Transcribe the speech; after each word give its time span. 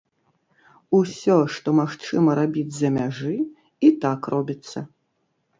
Усё, 0.99 1.35
што 1.57 1.69
магчыма 1.81 2.37
рабіць 2.41 2.65
з-за 2.79 2.89
мяжы, 2.97 3.35
і 3.89 3.93
так 4.07 4.21
робіцца. 4.37 4.77